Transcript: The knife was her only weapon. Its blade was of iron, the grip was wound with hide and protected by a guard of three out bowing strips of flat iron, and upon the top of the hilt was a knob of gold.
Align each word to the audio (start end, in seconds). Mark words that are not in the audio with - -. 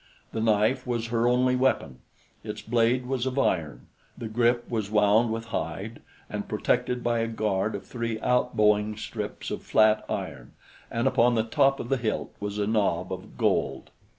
The 0.31 0.41
knife 0.41 0.87
was 0.87 1.09
her 1.09 1.27
only 1.27 1.55
weapon. 1.55 1.99
Its 2.43 2.63
blade 2.63 3.05
was 3.05 3.27
of 3.27 3.37
iron, 3.37 3.85
the 4.17 4.27
grip 4.27 4.67
was 4.67 4.89
wound 4.89 5.31
with 5.31 5.45
hide 5.45 6.01
and 6.27 6.47
protected 6.47 7.03
by 7.03 7.19
a 7.19 7.27
guard 7.27 7.75
of 7.75 7.85
three 7.85 8.19
out 8.21 8.57
bowing 8.57 8.97
strips 8.97 9.51
of 9.51 9.61
flat 9.61 10.03
iron, 10.09 10.53
and 10.89 11.05
upon 11.07 11.35
the 11.35 11.43
top 11.43 11.79
of 11.79 11.89
the 11.89 11.97
hilt 11.97 12.33
was 12.39 12.57
a 12.57 12.65
knob 12.65 13.13
of 13.13 13.37
gold. 13.37 13.91